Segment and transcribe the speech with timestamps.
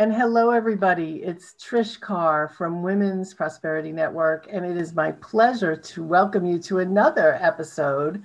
[0.00, 1.16] And hello, everybody.
[1.16, 6.58] It's Trish Carr from Women's Prosperity Network, and it is my pleasure to welcome you
[6.60, 8.22] to another episode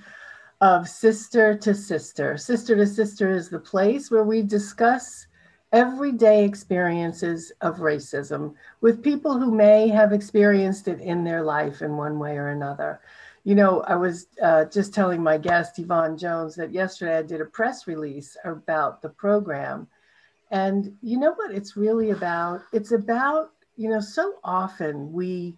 [0.61, 2.37] of Sister to Sister.
[2.37, 5.27] Sister to Sister is the place where we discuss
[5.73, 11.97] everyday experiences of racism with people who may have experienced it in their life in
[11.97, 13.01] one way or another.
[13.43, 17.41] You know, I was uh, just telling my guest, Yvonne Jones, that yesterday I did
[17.41, 19.89] a press release about the program
[20.51, 22.61] and you know what it's really about?
[22.71, 25.57] It's about, you know, so often we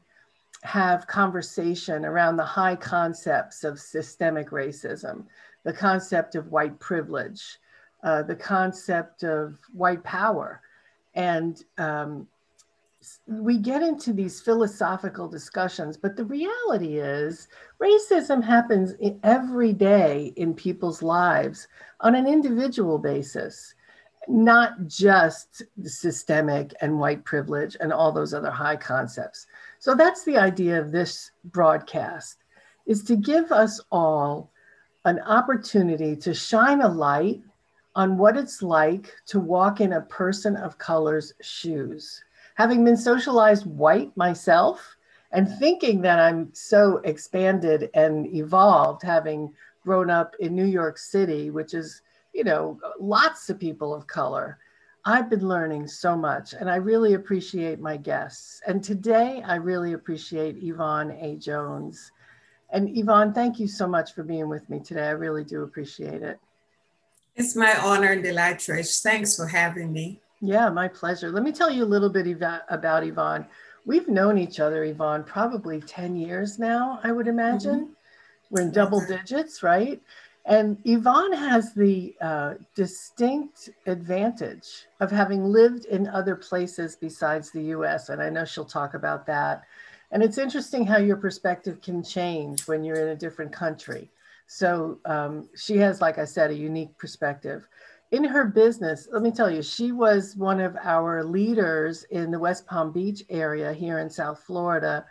[0.64, 5.26] have conversation around the high concepts of systemic racism,
[5.64, 7.60] the concept of white privilege,
[8.04, 10.62] uh, the concept of white power.
[11.14, 12.28] And um,
[13.28, 17.48] we get into these philosophical discussions, but the reality is
[17.82, 21.68] racism happens every day in people's lives
[22.02, 23.76] on an individual basis
[24.28, 29.48] not just systemic and white privilege and all those other high concepts.
[29.80, 32.44] So that's the idea of this broadcast
[32.86, 34.52] is to give us all
[35.06, 37.42] an opportunity to shine a light
[37.96, 42.24] on what it's like to walk in a person of color's shoes.
[42.56, 44.96] Having been socialized white myself
[45.32, 49.54] and thinking that I'm so expanded and evolved, having
[49.84, 52.02] grown up in New York City, which is
[52.34, 54.58] you know, lots of people of color.
[55.06, 58.62] I've been learning so much and I really appreciate my guests.
[58.68, 61.38] And today I really appreciate Yvonne A.
[61.38, 62.12] Jones.
[62.72, 65.08] And Yvonne, thank you so much for being with me today.
[65.08, 66.40] I really do appreciate it.
[67.38, 69.02] It's my honor and delight, Trish.
[69.02, 70.20] Thanks for having me.
[70.42, 71.32] Yeah, my pleasure.
[71.32, 72.28] Let me tell you a little bit
[72.70, 73.48] about Yvonne.
[73.86, 77.80] We've known each other, Yvonne, probably 10 years now, I would imagine.
[77.80, 77.94] Mm-hmm.
[78.50, 80.02] We're in double digits, right?
[80.48, 87.64] And Yvonne has the uh, distinct advantage of having lived in other places besides the
[87.76, 88.08] US.
[88.08, 89.64] And I know she'll talk about that.
[90.12, 94.10] And it's interesting how your perspective can change when you're in a different country.
[94.48, 97.68] So um, she has, like I said, a unique perspective.
[98.12, 102.40] In her business, let me tell you, she was one of our leaders in the
[102.40, 105.06] West Palm Beach area here in South Florida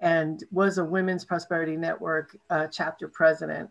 [0.00, 3.68] and was a Women's Prosperity Network uh, chapter president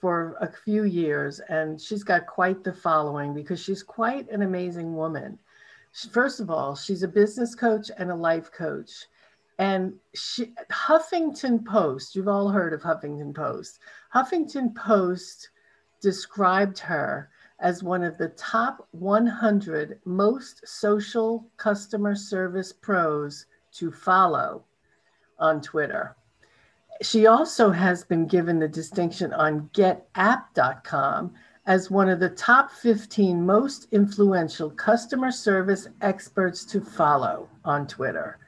[0.00, 4.96] for a few years, and she's got quite the following because she's quite an amazing
[4.96, 5.38] woman.
[6.12, 8.90] First of all, she's a business coach and a life coach.
[9.58, 13.80] And she, Huffington Post, you've all heard of Huffington Post.
[14.14, 15.50] Huffington Post
[16.00, 17.28] described her
[17.58, 24.64] as one of the top 100 most social customer service pros to follow
[25.38, 26.16] on Twitter.
[27.02, 31.32] She also has been given the distinction on getapp.com
[31.66, 38.38] as one of the top 15 most influential customer service experts to follow on Twitter.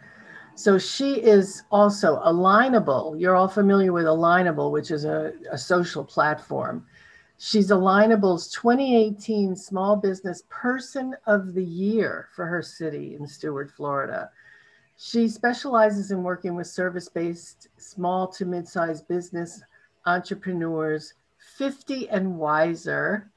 [0.55, 3.19] So she is also Alignable.
[3.19, 6.85] You're all familiar with Alignable, which is a, a social platform.
[7.39, 14.31] She's Alignable's 2018 Small Business Person of the Year for her city in Stuart, Florida.
[15.05, 19.61] She specializes in working with service based small to mid sized business
[20.07, 21.15] entrepreneurs,
[21.57, 23.29] 50 and wiser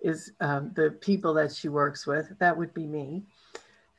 [0.00, 2.36] is um, the people that she works with.
[2.40, 3.22] That would be me.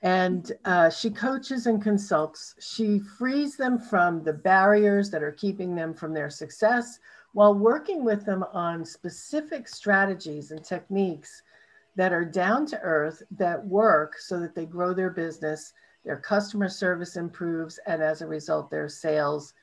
[0.01, 2.55] And uh, she coaches and consults.
[2.59, 6.99] She frees them from the barriers that are keeping them from their success
[7.31, 11.41] while working with them on specific strategies and techniques
[11.95, 15.71] that are down to earth that work so that they grow their business
[16.05, 19.53] their customer service improves, and as a result, their sales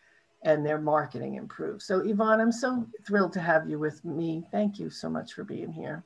[0.42, 1.84] and their marketing improves.
[1.84, 4.44] So, Yvonne, I'm so thrilled to have you with me.
[4.50, 6.02] Thank you so much for being here.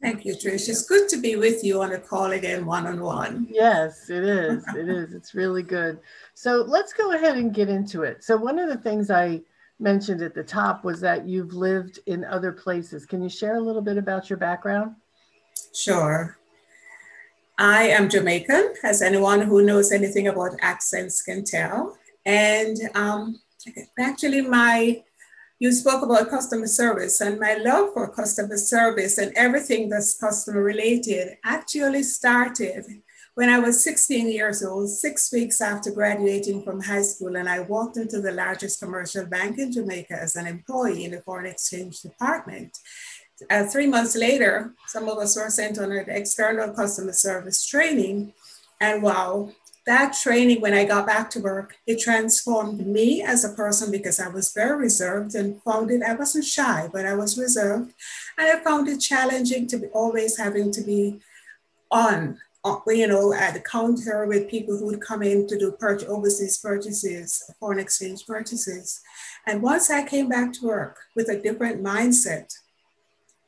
[0.00, 0.68] Thank you, Trish.
[0.68, 3.48] It's good to be with you on a call again, one on one.
[3.50, 4.64] Yes, it is.
[4.76, 5.12] It is.
[5.12, 6.00] It's really good.
[6.34, 8.24] So, let's go ahead and get into it.
[8.24, 9.42] So, one of the things I
[9.78, 13.06] mentioned at the top was that you've lived in other places.
[13.06, 14.96] Can you share a little bit about your background?
[15.72, 16.36] Sure.
[17.58, 21.98] I am Jamaican, as anyone who knows anything about accents can tell.
[22.24, 23.40] And um,
[23.98, 25.02] actually, my
[25.58, 30.62] you spoke about customer service, and my love for customer service and everything that's customer
[30.62, 32.84] related actually started
[33.34, 37.60] when I was 16 years old, six weeks after graduating from high school, and I
[37.60, 42.02] walked into the largest commercial bank in Jamaica as an employee in the foreign exchange
[42.02, 42.76] department
[43.50, 48.32] uh, three months later, some of us were sent on an external customer service training.
[48.80, 49.50] And wow,
[49.86, 54.20] that training, when I got back to work, it transformed me as a person because
[54.20, 57.92] I was very reserved and found it, I wasn't shy, but I was reserved.
[58.36, 61.20] And I found it challenging to be always having to be
[61.90, 65.72] on uh, you know, at the counter with people who would come in to do
[65.72, 69.00] purchase, overseas purchases, foreign exchange purchases.
[69.46, 72.52] And once I came back to work with a different mindset,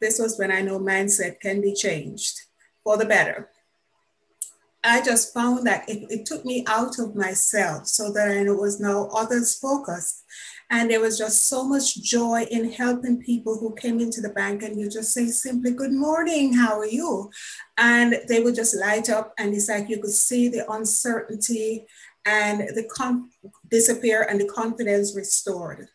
[0.00, 2.40] this was when I know mindset can be changed
[2.82, 3.50] for the better.
[4.82, 8.80] I just found that it, it took me out of myself so that I was
[8.80, 10.24] now others focused.
[10.70, 14.62] And there was just so much joy in helping people who came into the bank
[14.62, 17.30] and you just say simply, Good morning, how are you?
[17.76, 21.86] And they would just light up, and it's like you could see the uncertainty
[22.24, 23.30] and the con-
[23.68, 25.88] disappear and the confidence restored.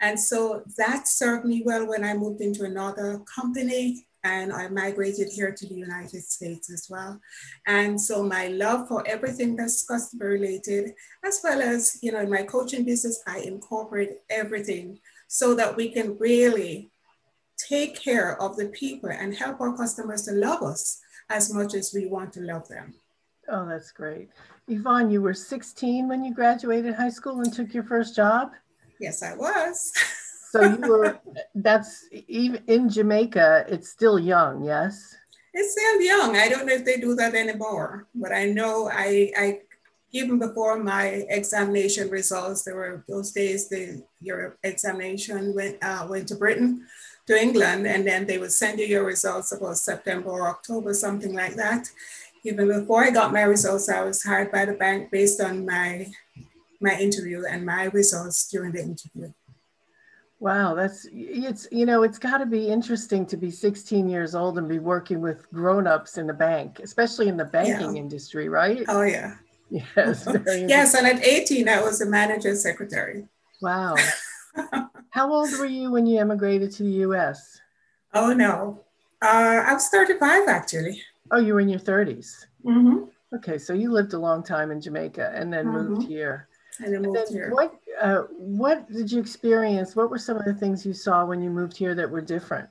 [0.00, 5.28] And so that served me well when I moved into another company and I migrated
[5.28, 7.20] here to the United States as well.
[7.66, 10.94] And so my love for everything that's customer related,
[11.24, 14.98] as well as, you know, in my coaching business, I incorporate everything
[15.28, 16.90] so that we can really
[17.56, 21.00] take care of the people and help our customers to love us
[21.30, 22.94] as much as we want to love them.
[23.48, 24.28] Oh, that's great.
[24.68, 28.50] Yvonne, you were 16 when you graduated high school and took your first job?
[29.00, 29.92] Yes, I was.
[30.50, 31.18] so you were
[31.54, 35.14] that's even in Jamaica, it's still young, yes?
[35.52, 36.36] It's still young.
[36.36, 39.60] I don't know if they do that anymore, but I know I, I
[40.12, 46.28] even before my examination results, there were those days the your examination went uh, went
[46.28, 46.86] to Britain,
[47.26, 51.34] to England, and then they would send you your results about September or October, something
[51.34, 51.90] like that.
[52.44, 56.06] Even before I got my results, I was hired by the bank based on my
[56.80, 59.32] my interview and my results during the interview.
[60.38, 64.58] Wow, that's it's you know it's got to be interesting to be 16 years old
[64.58, 68.02] and be working with grown-ups in the bank, especially in the banking yeah.
[68.02, 68.84] industry, right?
[68.88, 69.36] Oh yeah.
[69.70, 70.28] Yes.
[70.46, 73.24] yes, and at 18 I was a manager secretary.
[73.62, 73.96] Wow.
[75.10, 77.58] How old were you when you emigrated to the US?
[78.12, 78.84] Oh no.
[79.22, 81.02] Uh, I was 35 actually.
[81.30, 82.44] Oh, you were in your 30s.
[82.64, 83.04] Mm-hmm.
[83.36, 85.94] Okay, so you lived a long time in Jamaica and then mm-hmm.
[85.94, 86.48] moved here.
[86.80, 87.50] And then moved and here.
[87.52, 89.96] What uh, what did you experience?
[89.96, 92.68] What were some of the things you saw when you moved here that were different?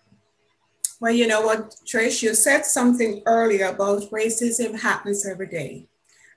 [1.02, 5.88] Well, you know what, Trish, you said something earlier about racism happens every day.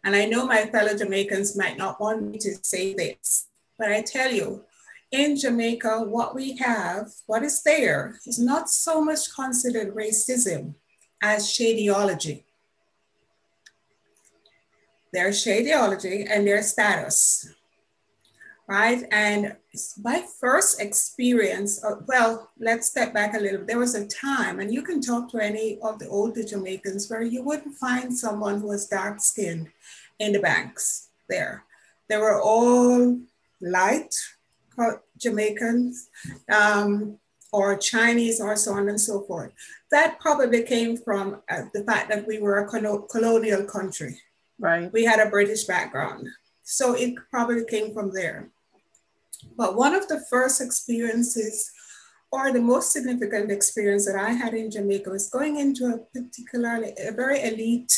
[0.05, 3.49] And I know my fellow Jamaicans might not want me to say this,
[3.79, 4.65] but I tell you,
[5.12, 10.75] in Jamaica, what we have, what is there, is not so much considered racism
[11.23, 12.44] as shadeology.
[15.12, 17.55] There's shadeology and there's status
[18.69, 19.03] right?
[19.11, 19.56] And
[20.03, 23.65] my first experience, uh, well, let's step back a little.
[23.65, 27.23] There was a time, and you can talk to any of the older Jamaicans where
[27.23, 29.69] you wouldn't find someone who was dark skinned
[30.19, 31.65] in the banks there.
[32.09, 33.19] They were all
[33.61, 34.15] light
[35.17, 36.09] Jamaicans
[36.53, 37.19] um,
[37.53, 39.53] or Chinese or so on and so forth.
[39.91, 42.69] That probably came from uh, the fact that we were a
[43.09, 44.20] colonial country.
[44.59, 44.93] Right.
[44.93, 46.29] We had a British background.
[46.62, 48.50] So it probably came from there.
[49.56, 51.70] But one of the first experiences,
[52.31, 56.93] or the most significant experience that I had in Jamaica, was going into a particularly,
[56.99, 57.93] a very elite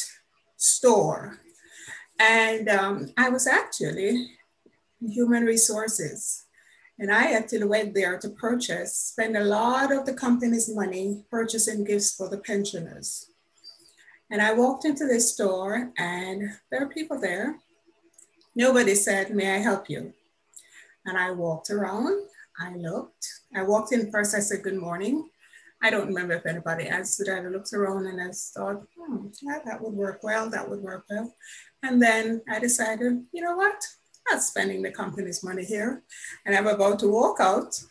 [0.56, 1.38] store.
[2.18, 4.30] And um, I was actually
[5.00, 6.44] human resources.
[6.98, 11.82] And I actually went there to purchase, spend a lot of the company's money purchasing
[11.82, 13.30] gifts for the pensioners.
[14.30, 17.56] And I walked into this store and there are people there.
[18.54, 20.12] Nobody said, May I help you?
[21.10, 22.28] And I walked around,
[22.60, 25.28] I looked, I walked in first, I said, Good morning.
[25.82, 27.28] I don't remember if anybody answered.
[27.28, 31.06] I looked around and I thought, hmm, yeah, that would work well, that would work
[31.10, 31.34] well.
[31.82, 33.74] And then I decided, you know what?
[34.28, 36.04] I'm not spending the company's money here.
[36.46, 37.82] And I'm about to walk out.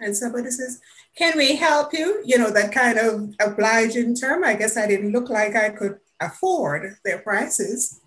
[0.00, 0.80] And somebody says,
[1.14, 2.22] Can we help you?
[2.24, 4.44] You know, that kind of obliging term.
[4.44, 8.00] I guess I didn't look like I could afford their prices.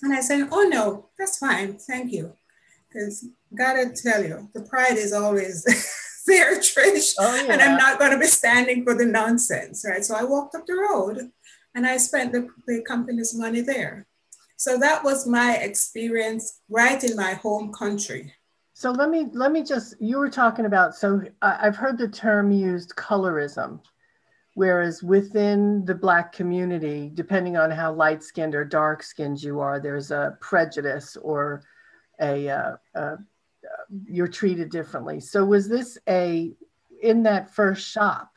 [0.00, 1.76] And I said, Oh, no, that's fine.
[1.76, 2.32] Thank you.
[2.88, 3.26] Because
[3.56, 5.64] gotta tell you, the pride is always
[6.26, 7.14] there, Trish.
[7.18, 7.52] Oh, yeah.
[7.52, 10.04] And I'm not going to be standing for the nonsense, right?
[10.04, 11.30] So I walked up the road
[11.74, 14.06] and I spent the, the company's money there.
[14.56, 18.34] So that was my experience right in my home country.
[18.74, 22.52] So let me let me just you were talking about so I've heard the term
[22.52, 23.80] used colorism
[24.54, 29.80] whereas within the black community depending on how light skinned or dark skinned you are
[29.80, 31.64] there's a prejudice or
[32.20, 33.16] a, uh, uh,
[34.06, 35.20] you're treated differently.
[35.20, 36.52] So was this a
[37.02, 38.30] in that first shop?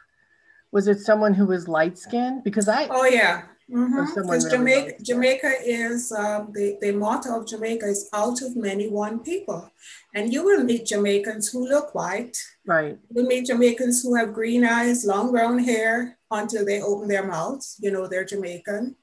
[0.71, 2.43] Was it someone who was light skinned?
[2.43, 4.49] Because I oh yeah, because mm-hmm.
[4.49, 9.69] Jamaica Jamaica is um, the the motto of Jamaica is out of many one people,
[10.15, 12.37] and you will meet Jamaicans who look white.
[12.65, 12.97] Right.
[13.13, 17.77] You meet Jamaicans who have green eyes, long brown hair until they open their mouths.
[17.79, 18.95] You know they're Jamaican.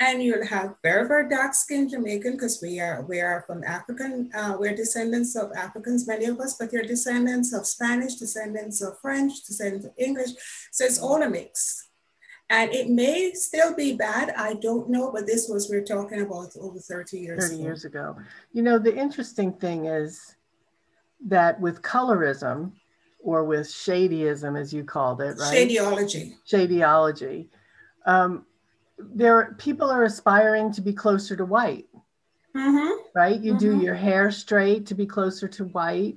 [0.00, 4.30] And you'll have very, very dark skinned Jamaican because we are we are from African,
[4.34, 8.98] uh, we're descendants of Africans, many of us, but you're descendants of Spanish, descendants of
[9.00, 10.30] French, descendants of English.
[10.72, 11.88] So it's all a mix.
[12.48, 16.56] And it may still be bad, I don't know, but this was we're talking about
[16.60, 17.62] over 30 years 30 ago.
[17.62, 18.16] years ago.
[18.52, 20.34] You know, the interesting thing is
[21.26, 22.72] that with colorism
[23.22, 25.68] or with shadyism, as you called it, right?
[25.68, 26.34] Shadyology.
[26.50, 27.48] Shadyology.
[28.06, 28.46] Um,
[29.14, 31.86] there people are aspiring to be closer to white
[32.56, 33.00] mm-hmm.
[33.14, 33.78] right you mm-hmm.
[33.78, 36.16] do your hair straight to be closer to white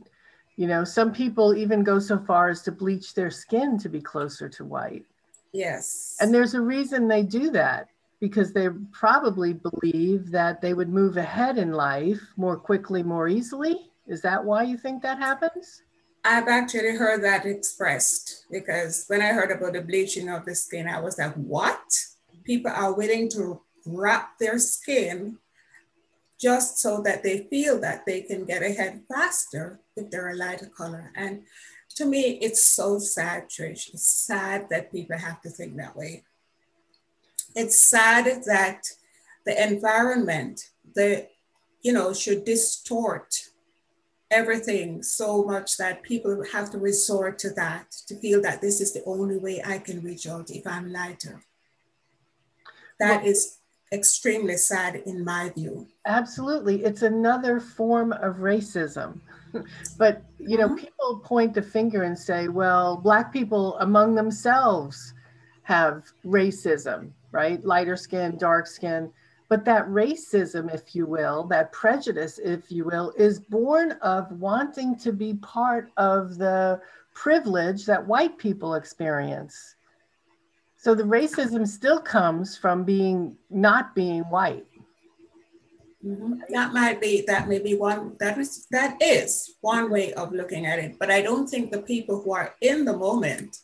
[0.56, 4.02] you know some people even go so far as to bleach their skin to be
[4.02, 5.06] closer to white
[5.52, 7.88] yes and there's a reason they do that
[8.20, 13.92] because they probably believe that they would move ahead in life more quickly more easily
[14.08, 15.82] is that why you think that happens
[16.26, 20.88] I've actually heard that expressed because when I heard about the bleaching of the skin,
[20.88, 21.84] I was like, what?
[22.44, 25.38] People are willing to wrap their skin
[26.40, 30.66] just so that they feel that they can get ahead faster if they're a lighter
[30.66, 31.12] color.
[31.16, 31.44] And
[31.96, 33.94] to me, it's so sad, Trish.
[33.94, 36.24] It's sad that people have to think that way.
[37.56, 38.84] It's sad that
[39.46, 41.28] the environment, the
[41.84, 43.36] you know, should distort
[44.32, 48.94] everything so much that people have to resort to that to feel that this is
[48.94, 51.44] the only way I can reach out if I'm lighter.
[53.08, 53.58] That is
[53.92, 55.88] extremely sad in my view.
[56.06, 56.84] Absolutely.
[56.84, 59.20] It's another form of racism.
[59.98, 60.78] but, you know, mm-hmm.
[60.78, 65.14] people point the finger and say, well, Black people among themselves
[65.64, 67.64] have racism, right?
[67.64, 69.12] Lighter skin, dark skin.
[69.48, 74.98] But that racism, if you will, that prejudice, if you will, is born of wanting
[75.00, 76.82] to be part of the
[77.14, 79.76] privilege that white people experience.
[80.84, 84.66] So the racism still comes from being not being white.
[86.06, 86.34] Mm-hmm.
[86.50, 90.66] That might be that may be one that is that is one way of looking
[90.66, 93.60] at it, but I don't think the people who are in the moment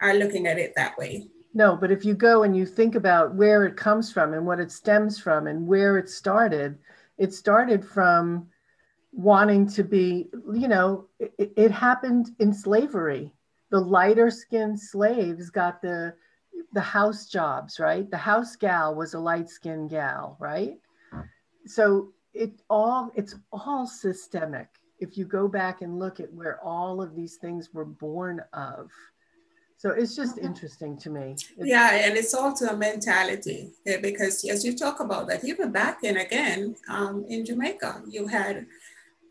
[0.00, 1.26] are looking at it that way.
[1.54, 4.60] No, but if you go and you think about where it comes from and what
[4.60, 6.78] it stems from and where it started,
[7.18, 8.46] it started from
[9.10, 13.32] wanting to be, you know, it, it happened in slavery.
[13.70, 16.14] The lighter skinned slaves got the
[16.72, 18.10] the house jobs, right?
[18.10, 20.78] The house gal was a light skinned gal, right?
[21.66, 24.68] So it all it's all systemic.
[24.98, 28.90] If you go back and look at where all of these things were born of.
[29.78, 30.46] So it's just mm-hmm.
[30.46, 31.32] interesting to me.
[31.32, 33.70] It's, yeah, and it's also a mentality
[34.02, 38.66] because as you talk about that, even back in again um, in Jamaica, you had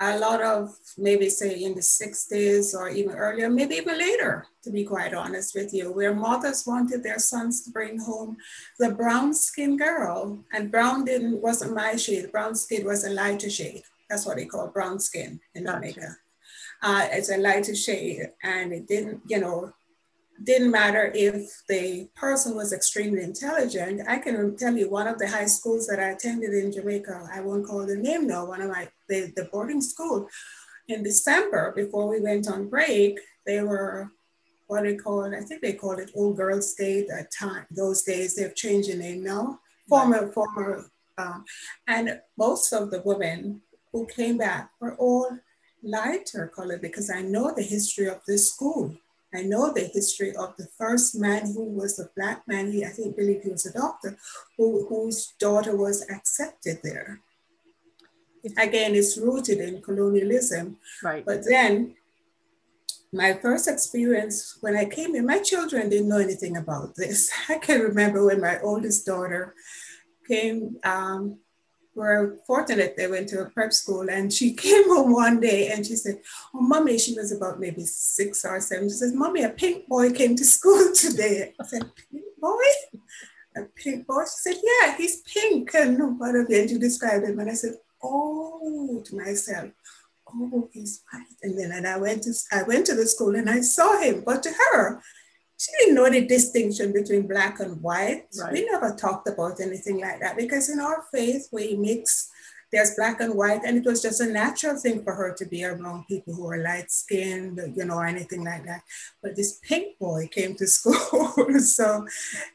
[0.01, 4.72] a lot of maybe say in the 60s or even earlier, maybe even later, to
[4.72, 8.38] be quite honest with you, where mothers wanted their sons to bring home
[8.79, 10.39] the brown skin girl.
[10.53, 12.32] And brown didn't wasn't my shade.
[12.32, 13.84] Brown skin was a lighter shade.
[14.10, 16.15] That's what they call brown skin in Jamaica.
[16.82, 19.74] Uh, it's a lighter shade, and it didn't, you know,
[20.44, 24.01] didn't matter if the person was extremely intelligent.
[24.08, 27.41] I can tell you one of the high schools that I attended in Jamaica, I
[27.41, 30.29] won't call the name now, one of my, the, the boarding school.
[30.87, 34.11] In December, before we went on break, they were
[34.69, 38.03] what they call it, I think they called it Old Girls State at time, those
[38.03, 41.43] days, they've changed the name now, former, former, um,
[41.87, 43.61] and most of the women
[43.91, 45.39] who came back were all
[45.81, 48.95] lighter colored because I know the history of this school.
[49.33, 52.71] I know the history of the first man who was a black man.
[52.71, 54.17] He, I think, believe he was a doctor,
[54.55, 57.21] who, whose daughter was accepted there.
[58.58, 60.77] Again, it's rooted in colonialism.
[61.03, 61.25] Right.
[61.25, 61.96] But then,
[63.12, 67.31] my first experience when I came in, my children didn't know anything about this.
[67.50, 69.55] I can remember when my oldest daughter
[70.27, 71.39] came um,
[71.96, 75.86] were fortunate they went to a prep school and she came home one day and
[75.86, 76.19] she said,
[76.53, 78.89] Oh, mommy, she was about maybe six or seven.
[78.89, 81.53] She says, Mommy, a pink boy came to school today.
[81.60, 82.69] I said, Pink boy?
[83.58, 84.24] A pink boy?
[84.24, 85.72] She said, Yeah, he's pink.
[85.74, 87.39] And what of and she described him.
[87.39, 89.72] And I said, Oh, to myself,
[90.27, 91.25] oh, he's white.
[91.44, 94.24] And then and I went to I went to the school and I saw him.
[94.25, 95.01] But to her,
[95.58, 98.27] she didn't know the distinction between black and white.
[98.39, 98.53] Right.
[98.53, 102.29] We never talked about anything like that because in our faith we mix
[102.72, 105.65] there's black and white, and it was just a natural thing for her to be
[105.65, 108.84] around people who were light skinned, you know, anything like that.
[109.24, 111.34] But this pink boy came to school.
[111.60, 112.06] so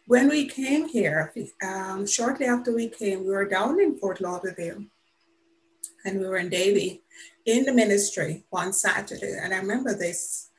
[0.07, 1.33] when we came here,
[1.63, 4.85] um, shortly after we came, we were down in Fort Lauderdale
[6.05, 7.03] and we were in Davie
[7.47, 9.37] in the ministry one Saturday.
[9.43, 10.51] And I remember this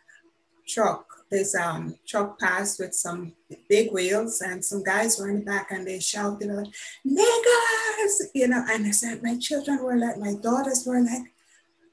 [0.67, 3.33] truck this um, truck passed with some
[3.69, 6.67] big wheels and some guys were in the back and they shouted out,
[7.05, 11.23] niggers, you know, and I said, my children were like, my daughters were like,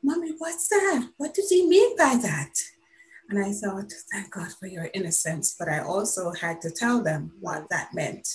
[0.03, 1.09] mommy, what's that?
[1.17, 2.53] What does he mean by that?
[3.31, 5.57] And I thought, thank God for your innocence.
[5.59, 8.29] But I also had to tell them what that meant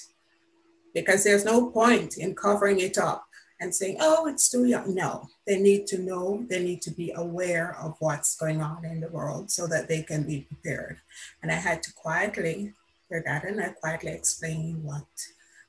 [0.93, 3.26] because there's no point in covering it up
[3.59, 4.93] and saying, oh, it's too young.
[4.93, 8.99] No, they need to know, they need to be aware of what's going on in
[8.99, 10.97] the world so that they can be prepared.
[11.41, 12.73] And I had to quietly
[13.09, 15.05] that and I quietly explain what,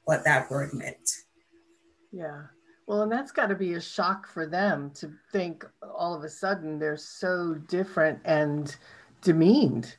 [0.05, 1.11] what that word meant.
[2.13, 2.45] Yeah.
[2.87, 5.65] Well, and that's got to be a shock for them to think
[5.95, 8.75] all of a sudden they're so different and
[9.23, 9.95] demeaned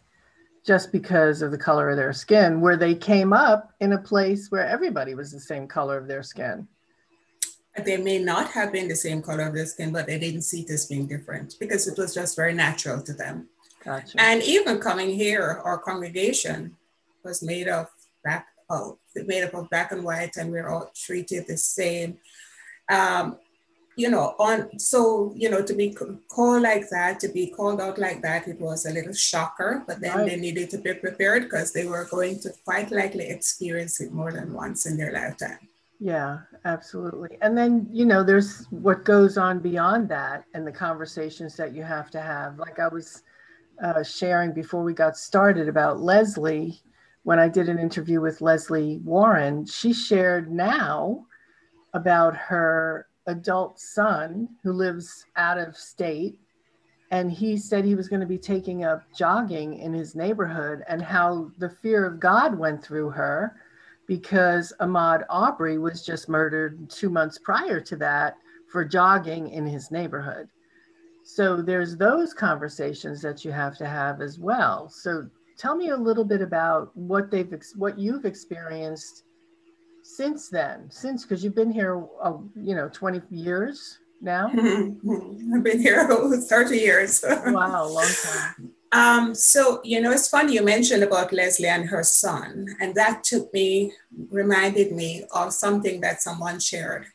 [0.66, 4.52] just because of the color of their skin, where they came up in a place
[4.52, 6.68] where everybody was the same color of their skin.
[7.86, 10.62] They may not have been the same color of their skin, but they didn't see
[10.62, 13.50] it as being different because it was just very natural to them.
[13.84, 14.20] Gotcha.
[14.20, 16.76] And even coming here, our congregation
[17.24, 17.88] was made of
[18.24, 22.18] black, oh, made up of black and white, and we we're all treated the same.
[22.90, 23.38] Um,
[23.96, 25.96] you know, on so you know to be
[26.30, 29.84] called like that, to be called out like that, it was a little shocker.
[29.86, 30.30] But then right.
[30.30, 34.32] they needed to be prepared because they were going to quite likely experience it more
[34.32, 35.68] than once in their lifetime.
[36.00, 37.38] Yeah, absolutely.
[37.42, 41.84] And then, you know, there's what goes on beyond that and the conversations that you
[41.84, 42.58] have to have.
[42.58, 43.24] Like I was
[43.84, 46.80] uh, sharing before we got started about Leslie,
[47.24, 51.26] when I did an interview with Leslie Warren, she shared now
[51.94, 56.40] about her adult son who lives out of state.
[57.12, 61.02] And he said he was going to be taking up jogging in his neighborhood and
[61.02, 63.56] how the fear of God went through her
[64.10, 68.38] because Ahmaud Arbery was just murdered two months prior to that
[68.72, 70.48] for jogging in his neighborhood.
[71.24, 74.90] So there's those conversations that you have to have as well.
[74.90, 79.26] So tell me a little bit about what they've what you've experienced
[80.02, 80.90] since then.
[80.90, 84.48] Since because you've been here, uh, you know, 20 years now.
[85.54, 87.24] I've been here 30 years.
[87.46, 88.72] wow, long time.
[88.92, 93.24] Um, so, you know, it's funny you mentioned about Leslie and her son, and that
[93.24, 93.94] took me,
[94.32, 97.06] reminded me of something that someone shared.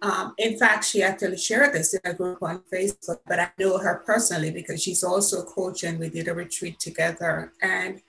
[0.00, 3.78] Um, in fact, she actually shared this in a group on Facebook, but I know
[3.78, 7.52] her personally because she's also a coach and we did a retreat together.
[7.60, 8.00] And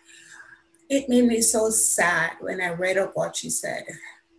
[0.89, 3.83] it made me so sad when I read up what she said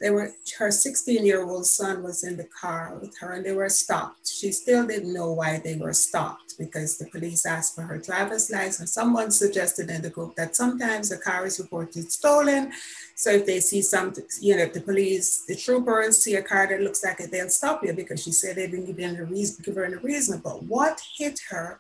[0.00, 3.52] they were her 16 year old son was in the car with her and they
[3.52, 4.28] were stopped.
[4.28, 8.50] She still didn't know why they were stopped because the police asked for her driver's
[8.50, 8.92] license.
[8.92, 12.72] Someone suggested in the group that sometimes a car is reported stolen.
[13.16, 16.66] So if they see something you know if the police the troopers see a car
[16.68, 19.62] that looks like it they'll stop you because she said they didn't give, a reason,
[19.64, 21.78] give her a reason but what hit her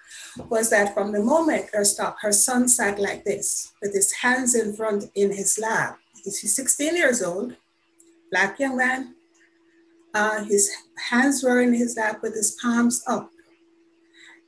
[0.48, 4.54] was that from the moment her stop her son sat like this with his hands
[4.54, 5.98] in front in his lap.
[6.24, 7.56] He's 16 years old
[8.30, 9.14] black young man.
[10.14, 10.70] Uh, his
[11.10, 13.30] hands were in his lap with his palms up.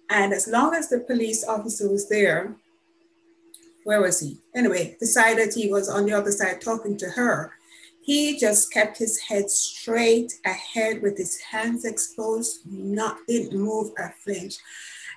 [0.08, 2.56] And as long as the police officer was there,
[3.84, 4.38] where was he?
[4.54, 7.52] Anyway, decided he was on the other side talking to her.
[8.02, 14.14] He just kept his head straight ahead with his hands exposed, not didn't move or
[14.24, 14.56] flinch.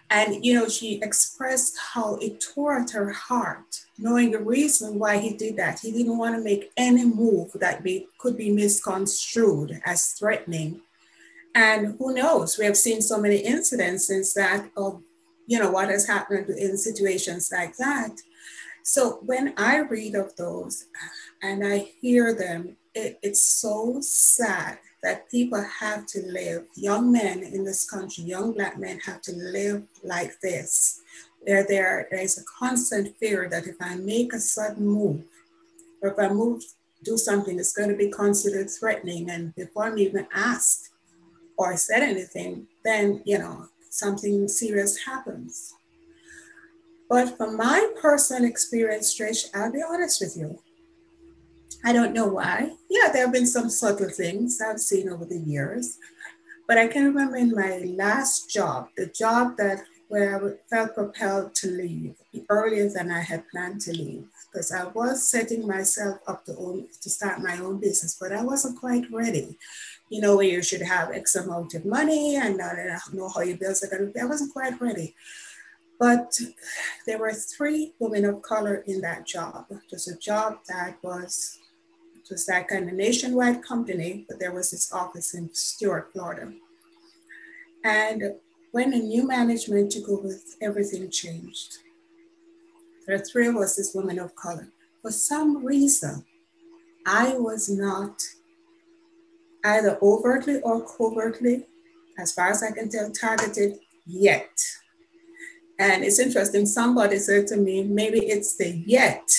[0.09, 5.17] And, you know, she expressed how it tore at her heart, knowing the reason why
[5.17, 5.79] he did that.
[5.79, 10.81] He didn't want to make any move that be, could be misconstrued as threatening.
[11.55, 15.01] And who knows, we have seen so many incidents since that of,
[15.47, 18.21] you know, what has happened in situations like that.
[18.83, 20.85] So when I read of those
[21.41, 27.43] and I hear them, it, it's so sad that people have to live, young men
[27.43, 31.01] in this country, young black men have to live like this,
[31.41, 35.23] where there, there is a constant fear that if I make a sudden move,
[36.01, 36.63] or if I move,
[37.03, 40.89] do something that's going to be considered threatening, and before I'm even asked
[41.57, 45.73] or said anything, then, you know, something serious happens.
[47.09, 50.59] But from my personal experience, Trish, I'll be honest with you,
[51.83, 52.71] I don't know why.
[52.89, 55.97] Yeah, there have been some subtle things I've seen over the years.
[56.67, 61.55] But I can remember in my last job, the job that where I felt propelled
[61.55, 62.15] to leave
[62.47, 66.87] earlier than I had planned to leave, because I was setting myself up to own
[67.01, 69.57] to start my own business, but I wasn't quite ready.
[70.09, 72.75] You know, where you should have X amount of money and not
[73.11, 74.19] know how your bills are going to be.
[74.19, 75.15] I wasn't quite ready.
[75.99, 76.37] But
[77.07, 79.65] there were three women of color in that job.
[79.69, 81.59] It was a job that was
[82.33, 86.51] was kind of nationwide company, but there was this office in Stuart, Florida.
[87.83, 88.35] And
[88.71, 90.29] when a new management took over,
[90.61, 91.77] everything changed.
[93.05, 94.67] There are three of us as women of color.
[95.01, 96.25] For some reason,
[97.05, 98.21] I was not
[99.65, 101.65] either overtly or covertly,
[102.17, 104.49] as far as I can tell, targeted yet.
[105.79, 109.29] And it's interesting, somebody said to me, maybe it's the yet,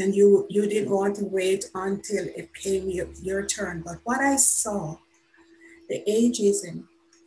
[0.00, 3.82] and you, you didn't want to wait until it came your, your turn.
[3.84, 4.96] But what I saw,
[5.90, 6.84] the ageism,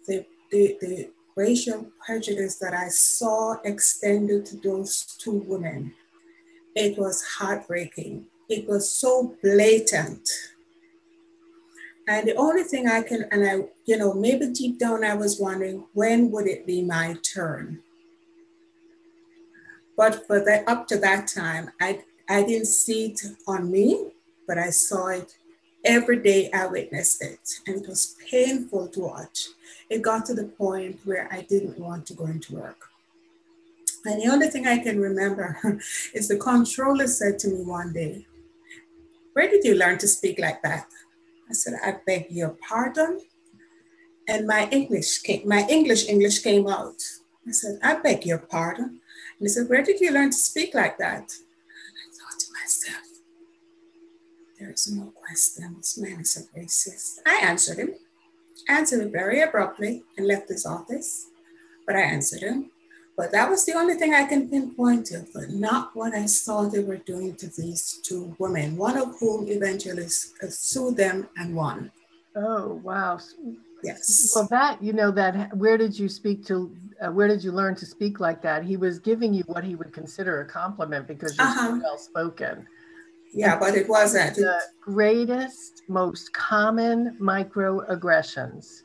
[0.07, 5.93] the, the, the racial prejudice that I saw extended to those two women,
[6.75, 8.25] it was heartbreaking.
[8.49, 10.27] It was so blatant.
[12.07, 15.39] And the only thing I can, and I, you know, maybe deep down I was
[15.39, 17.81] wondering when would it be my turn?
[19.95, 24.11] But for that, up to that time, I, I didn't see it on me,
[24.47, 25.35] but I saw it
[25.83, 26.49] every day.
[26.51, 29.47] I witnessed it, and it was painful to watch.
[29.89, 32.89] It got to the point where I didn't want to go into work.
[34.05, 35.57] And the only thing I can remember
[36.13, 38.25] is the controller said to me one day,
[39.33, 40.87] Where did you learn to speak like that?
[41.49, 43.21] I said, I beg your pardon.
[44.27, 47.01] And my English came, my English English came out.
[47.47, 48.85] I said, I beg your pardon.
[48.85, 51.31] And he said, Where did you learn to speak like that?
[51.87, 53.03] And I thought to myself,
[54.59, 55.75] there is no question.
[55.77, 57.19] This man is a racist.
[57.25, 57.95] I answered him,
[58.69, 61.27] answered him very abruptly and left his office.
[61.85, 62.71] But I answered him.
[63.17, 66.63] But that was the only thing I can pinpoint to, but not what I saw
[66.63, 71.55] they were doing to these two women, one of whom eventually uh, sued them and
[71.55, 71.91] won.
[72.35, 73.19] Oh, wow.
[73.83, 74.31] Yes.
[74.33, 77.75] Well, that, you know, that where did you speak to, uh, where did you learn
[77.75, 78.63] to speak like that?
[78.63, 81.69] He was giving you what he would consider a compliment because you're uh-huh.
[81.69, 82.67] so well spoken.
[83.33, 84.35] Yeah, but it wasn't.
[84.35, 88.83] The greatest, most common microaggressions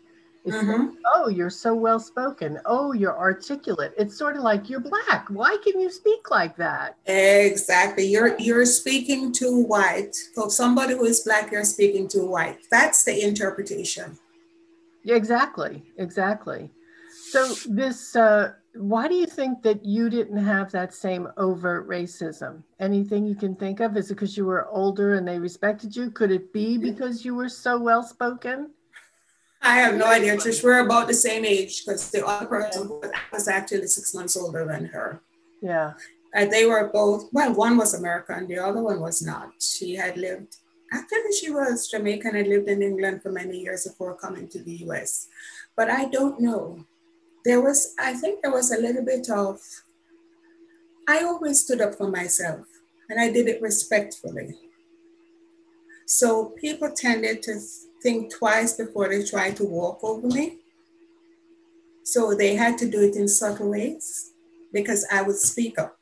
[0.53, 0.95] mm-hmm.
[1.15, 2.59] oh, you're so well spoken.
[2.67, 3.93] Oh, you're articulate.
[3.97, 5.27] It's sort of like you're black.
[5.29, 6.97] Why can you speak like that?
[7.07, 8.07] Exactly.
[8.07, 10.15] You're you're speaking to white.
[10.35, 12.59] So somebody who is black, you're speaking to white.
[12.71, 14.19] That's the interpretation.
[15.05, 15.85] Yeah, exactly.
[15.97, 16.71] Exactly.
[17.31, 22.62] So this uh, why do you think that you didn't have that same overt racism?
[22.79, 23.97] Anything you can think of?
[23.97, 26.11] Is it because you were older and they respected you?
[26.11, 28.71] Could it be because you were so well spoken?
[29.62, 30.37] I have no idea.
[30.37, 33.01] Trish, we're about the same age because the other person
[33.33, 35.21] was actually six months older than her.
[35.61, 35.95] Yeah.
[36.35, 39.51] And they were both, well, one was American, the other one was not.
[39.61, 40.57] She had lived,
[40.93, 44.77] actually, she was Jamaican and lived in England for many years before coming to the
[44.87, 45.27] US.
[45.75, 46.85] But I don't know.
[47.49, 49.59] There was, I think there was a little bit of,
[51.09, 52.67] I always stood up for myself
[53.09, 54.55] and I did it respectfully.
[56.05, 57.59] So people tended to
[58.03, 60.59] think twice before they tried to walk over me.
[62.03, 64.33] So they had to do it in subtle ways
[64.71, 65.97] because I would speak up.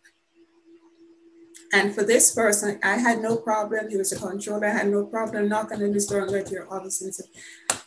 [1.72, 3.88] And for this person, I had no problem.
[3.88, 4.66] He was a controller.
[4.66, 7.14] I had no problem knocking on his door and going to your office and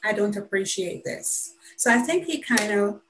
[0.01, 1.55] I don't appreciate this.
[1.75, 3.01] So I think he kind of,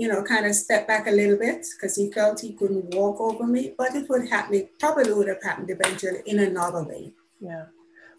[0.00, 3.20] you know, kind of stepped back a little bit because he felt he couldn't walk
[3.20, 7.12] over me, but it would happen, it probably would have happened eventually in another way.
[7.38, 7.66] Yeah.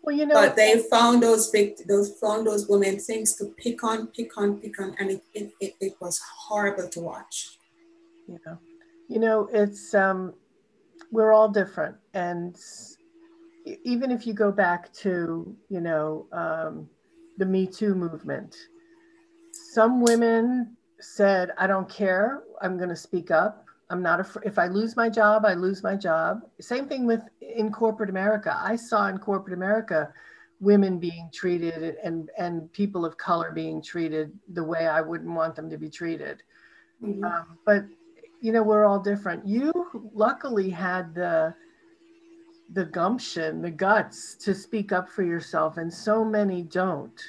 [0.03, 3.83] Well, you know, but they found those big, those found those women things to pick
[3.83, 7.57] on, pick on, pick on, and it, it, it, it was horrible to watch.
[8.27, 8.57] Yeah,
[9.07, 10.35] you know, it's um,
[11.11, 12.55] we're all different, and
[13.83, 16.87] even if you go back to you know um,
[17.39, 18.55] the Me Too movement,
[19.73, 24.47] some women said, "I don't care, I'm going to speak up." I'm not afraid.
[24.47, 26.41] If I lose my job, I lose my job.
[26.61, 28.57] Same thing with in corporate America.
[28.57, 30.13] I saw in corporate America
[30.61, 35.55] women being treated and and people of color being treated the way I wouldn't want
[35.55, 36.41] them to be treated.
[37.03, 37.23] Mm-hmm.
[37.23, 37.83] Um, but
[38.39, 39.45] you know, we're all different.
[39.45, 39.71] You
[40.13, 41.53] luckily had the
[42.73, 47.19] the gumption, the guts to speak up for yourself, and so many don't.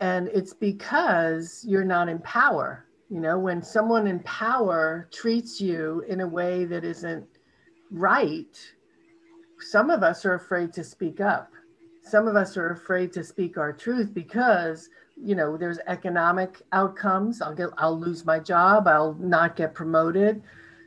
[0.00, 6.04] And it's because you're not in power you know, when someone in power treats you
[6.08, 7.26] in a way that isn't
[7.90, 8.58] right,
[9.60, 11.52] some of us are afraid to speak up.
[12.02, 17.40] Some of us are afraid to speak our truth because, you know, there's economic outcomes.
[17.40, 20.42] I'll get I'll lose my job, I'll not get promoted.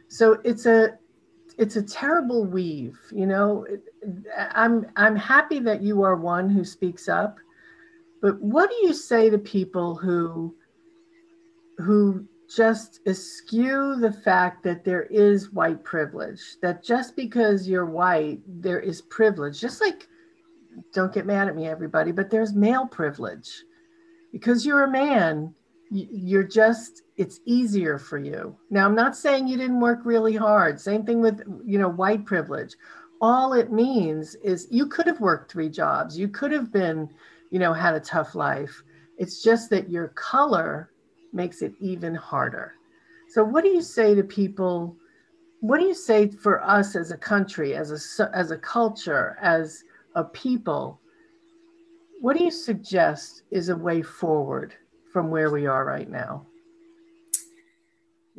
[0.09, 0.97] So it's a
[1.57, 3.65] it's a terrible weave, you know.
[4.53, 7.37] I'm I'm happy that you are one who speaks up.
[8.21, 10.55] But what do you say to people who
[11.77, 18.39] who just eschew the fact that there is white privilege, that just because you're white,
[18.47, 19.59] there is privilege.
[19.59, 20.07] Just like,
[20.93, 23.63] don't get mad at me, everybody, but there's male privilege.
[24.31, 25.53] Because you're a man,
[25.89, 30.79] you're just it's easier for you now i'm not saying you didn't work really hard
[30.79, 32.75] same thing with you know white privilege
[33.21, 37.09] all it means is you could have worked three jobs you could have been
[37.51, 38.83] you know had a tough life.
[39.17, 40.91] It's just that your color
[41.33, 42.73] makes it even harder.
[43.29, 44.95] So what do you say to people
[45.59, 49.83] what do you say for us as a country as a as a culture as
[50.15, 50.99] a people?
[52.21, 54.73] What do you suggest is a way forward
[55.11, 56.45] from where we are right now?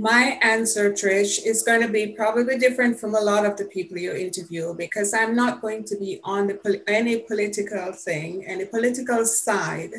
[0.00, 3.98] My answer, Trish, is going to be probably different from a lot of the people
[3.98, 9.24] you interview because I'm not going to be on the any political thing, any political
[9.24, 9.90] side.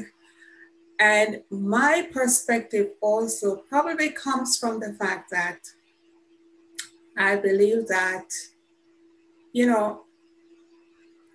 [1.01, 5.59] And my perspective also probably comes from the fact that
[7.17, 8.29] I believe that,
[9.51, 10.03] you know,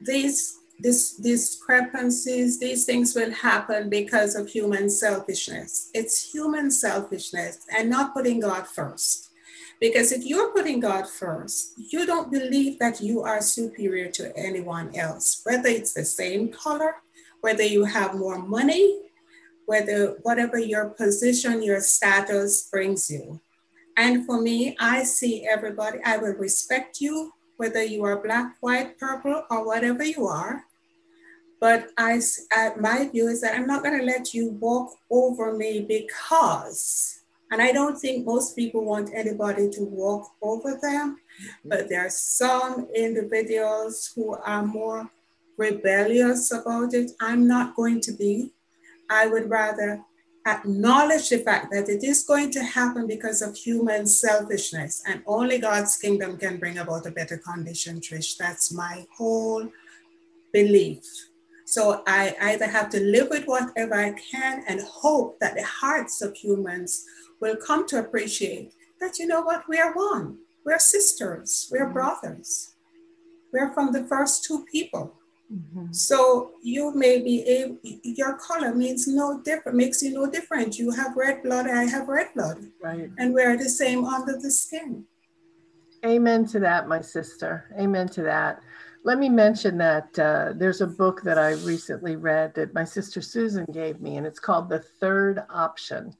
[0.01, 5.91] these this discrepancies, these things will happen because of human selfishness.
[5.95, 9.31] It's human selfishness and not putting God first.
[9.81, 14.95] Because if you're putting God first, you don't believe that you are superior to anyone
[14.97, 16.97] else, whether it's the same color,
[17.41, 19.01] whether you have more money,
[19.67, 23.41] whether whatever your position, your status brings you.
[23.97, 28.99] And for me, I see everybody, I will respect you whether you are black, white,
[28.99, 30.65] purple, or whatever you are.
[31.61, 32.21] But I,
[32.55, 37.21] uh, my view is that I'm not going to let you walk over me because,
[37.51, 41.69] and I don't think most people want anybody to walk over them, mm-hmm.
[41.69, 45.11] but there are some individuals who are more
[45.57, 47.13] rebellious about it.
[47.21, 48.53] I'm not going to be.
[49.09, 50.03] I would rather
[50.47, 55.59] acknowledge the fact that it is going to happen because of human selfishness and only
[55.59, 58.37] God's kingdom can bring about a better condition, Trish.
[58.37, 59.69] That's my whole
[60.53, 61.05] belief.
[61.65, 66.21] So I either have to live with whatever I can and hope that the hearts
[66.21, 67.05] of humans
[67.41, 70.39] will come to appreciate that, you know what, we are one.
[70.65, 71.95] We're sisters, we're mm-hmm.
[71.95, 72.75] brothers.
[73.53, 75.15] We're from the first two people.
[75.53, 75.93] Mm-hmm.
[75.93, 80.79] So you may be able, your color means no different, makes you no different.
[80.79, 82.67] You have red blood, I have red blood.
[82.83, 83.11] Right.
[83.19, 85.05] And we're the same under the skin.
[86.05, 87.67] Amen to that, my sister.
[87.79, 88.61] Amen to that.
[89.05, 93.21] Let me mention that uh, there's a book that I recently read that my sister
[93.21, 96.15] Susan gave me, and it's called The Third Option.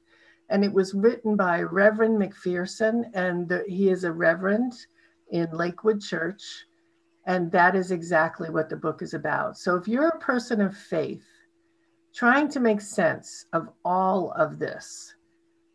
[0.49, 4.73] And it was written by Reverend McPherson, and he is a reverend
[5.31, 6.67] in Lakewood Church
[7.25, 9.57] and that is exactly what the book is about.
[9.57, 11.25] So if you're a person of faith,
[12.13, 15.15] trying to make sense of all of this,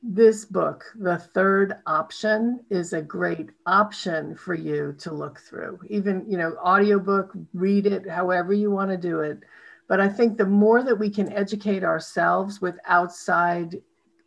[0.03, 5.79] this book, The Third Option, is a great option for you to look through.
[5.91, 9.41] Even, you know, audiobook, read it however you want to do it.
[9.89, 13.83] But I think the more that we can educate ourselves with outside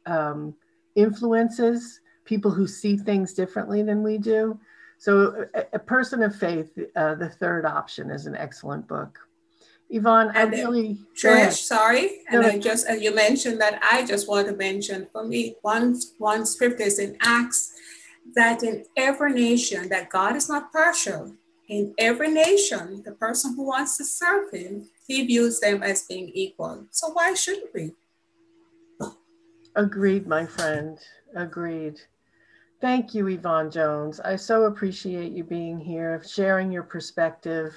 [0.05, 0.53] um,
[0.93, 4.59] influences, people who see things differently than we do,
[5.03, 9.19] so, a, a person of faith, uh, the third option is an excellent book.
[9.89, 14.29] Yvonne, and I really Trish, sorry, and I just as you mentioned that, I just
[14.29, 17.73] want to mention for me one one scripture is in Acts
[18.35, 21.35] that in every nation that God is not partial.
[21.67, 26.31] In every nation, the person who wants to serve Him, He views them as being
[26.33, 26.85] equal.
[26.91, 27.91] So why shouldn't we?
[29.75, 30.97] Agreed, my friend.
[31.35, 31.99] Agreed.
[32.83, 34.19] Thank you, Yvonne Jones.
[34.19, 37.73] I so appreciate you being here, sharing your perspective,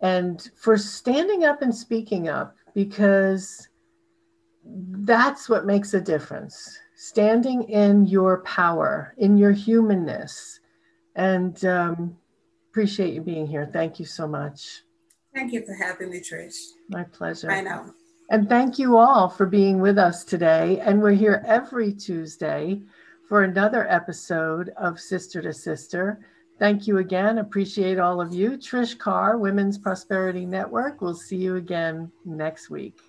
[0.00, 3.68] and for standing up and speaking up because
[4.64, 6.76] that's what makes a difference.
[6.96, 10.58] Standing in your power, in your humanness.
[11.14, 12.16] And um,
[12.70, 13.70] appreciate you being here.
[13.72, 14.82] Thank you so much.
[15.32, 16.56] Thank you for having me, Trish.
[16.88, 17.52] My pleasure.
[17.52, 17.94] I know.
[18.30, 20.80] And thank you all for being with us today.
[20.80, 22.82] And we're here every Tuesday
[23.28, 26.20] for another episode of Sister to Sister.
[26.58, 27.38] Thank you again.
[27.38, 28.52] Appreciate all of you.
[28.52, 31.00] Trish Carr, Women's Prosperity Network.
[31.00, 33.00] We'll see you again next week.